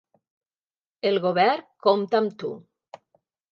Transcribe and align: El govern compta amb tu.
El 1.09 1.19
govern 1.27 1.69
compta 1.89 2.21
amb 2.25 2.35
tu. 2.45 2.53